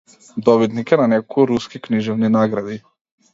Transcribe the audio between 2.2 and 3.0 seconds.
награди.